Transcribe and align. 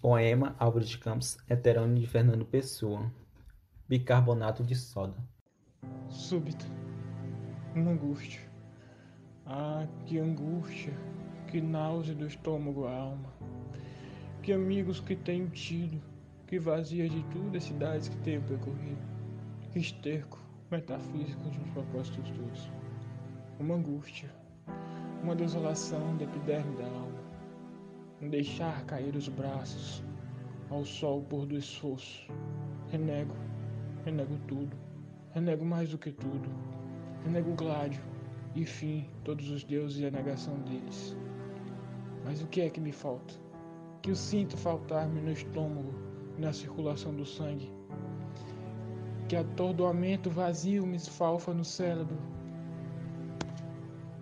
Poema 0.00 0.54
Álvaro 0.60 0.84
de 0.84 0.96
Campos, 0.96 1.36
heterônimo 1.50 1.98
de 1.98 2.06
Fernando 2.06 2.46
Pessoa. 2.46 3.12
Bicarbonato 3.88 4.62
de 4.62 4.76
soda. 4.76 5.16
Súbita, 6.08 6.64
uma 7.74 7.90
angústia. 7.90 8.40
Ah, 9.44 9.88
que 10.06 10.20
angústia, 10.20 10.92
que 11.48 11.60
náusea 11.60 12.14
do 12.14 12.28
estômago 12.28 12.86
à 12.86 12.94
alma. 12.94 13.32
Que 14.40 14.52
amigos 14.52 15.00
que 15.00 15.16
tenho 15.16 15.50
tido, 15.50 16.00
que 16.46 16.60
vazias 16.60 17.10
de 17.10 17.24
tudo 17.24 17.56
as 17.56 17.64
cidades 17.64 18.08
que 18.08 18.16
tenho 18.18 18.40
percorrido. 18.42 19.02
Que 19.72 19.80
esterco 19.80 20.38
metafísico 20.70 21.50
de 21.50 21.58
uns 21.58 21.70
propósitos 21.70 22.30
todos. 22.30 22.70
Uma 23.58 23.74
angústia, 23.74 24.32
uma 25.24 25.34
desolação 25.34 26.16
da 26.16 26.22
epiderme 26.22 26.76
da 26.76 26.86
alma 26.86 27.27
deixar 28.28 28.84
cair 28.84 29.14
os 29.16 29.28
braços 29.28 30.02
ao 30.70 30.84
sol 30.84 31.22
pôr 31.22 31.46
do 31.46 31.56
esforço. 31.56 32.30
Renego, 32.90 33.34
renego 34.04 34.38
tudo, 34.46 34.76
renego 35.30 35.64
mais 35.64 35.90
do 35.90 35.98
que 35.98 36.12
tudo, 36.12 36.48
renego 37.24 37.54
Gládio 37.54 38.02
e 38.54 38.64
fim 38.64 39.06
todos 39.24 39.50
os 39.50 39.64
deuses 39.64 40.00
e 40.00 40.06
a 40.06 40.10
negação 40.10 40.54
deles. 40.60 41.16
Mas 42.24 42.42
o 42.42 42.46
que 42.46 42.60
é 42.60 42.70
que 42.70 42.80
me 42.80 42.92
falta? 42.92 43.34
Que 44.02 44.10
eu 44.10 44.14
sinto 44.14 44.56
faltar-me 44.56 45.20
no 45.20 45.32
estômago 45.32 45.92
e 46.36 46.40
na 46.40 46.52
circulação 46.52 47.14
do 47.14 47.24
sangue. 47.24 47.72
Que 49.28 49.36
atordoamento 49.36 50.30
vazio 50.30 50.86
me 50.86 50.96
esfalfa 50.96 51.52
no 51.52 51.64
cérebro. 51.64 52.18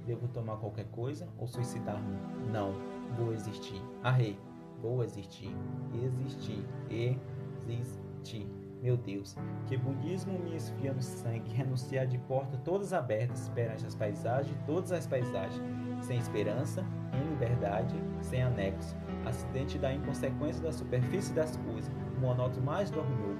Devo 0.06 0.28
tomar 0.28 0.56
qualquer 0.58 0.86
coisa 0.86 1.28
ou 1.36 1.46
suicidar-me? 1.48 2.16
Não 2.52 2.72
vou 3.16 3.32
existir. 3.32 3.82
Arre, 4.02 4.38
vou 4.80 5.02
existir. 5.02 5.50
Existir. 5.92 6.64
Existir. 7.68 8.48
Meu 8.82 8.96
Deus, 8.96 9.34
que 9.66 9.76
budismo 9.76 10.38
me 10.38 10.54
esfria 10.54 10.92
no 10.92 11.02
sangue, 11.02 11.52
renunciar 11.52 12.06
de 12.06 12.18
porta 12.18 12.56
todas 12.58 12.92
abertas 12.92 13.48
perante 13.48 13.84
as 13.84 13.94
paisagens, 13.94 14.56
todas 14.66 14.92
as 14.92 15.06
paisagens, 15.06 15.60
sem 16.02 16.18
esperança, 16.18 16.84
em 17.12 17.30
liberdade, 17.30 17.96
sem 18.20 18.42
anexo, 18.42 18.94
acidente 19.24 19.78
da 19.78 19.92
inconsequência 19.92 20.62
da 20.62 20.72
superfície 20.72 21.32
das 21.32 21.56
coisas, 21.56 21.90
monótono 22.20 22.64
mais 22.64 22.90
dormiu, 22.90 23.36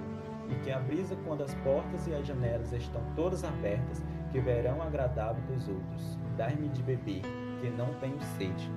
e 0.49 0.55
que 0.63 0.71
a 0.71 0.79
brisa 0.79 1.15
quando 1.25 1.43
as 1.43 1.53
portas 1.55 2.07
e 2.07 2.13
as 2.13 2.25
janelas 2.25 2.71
estão 2.73 3.01
todas 3.15 3.43
abertas, 3.43 4.03
que 4.31 4.39
verão 4.39 4.81
agradável 4.81 5.41
dos 5.47 5.67
outros, 5.67 6.17
dar-me 6.35 6.69
de 6.69 6.81
beber, 6.83 7.21
que 7.59 7.69
não 7.69 7.93
tenho 7.95 8.21
sede. 8.37 8.71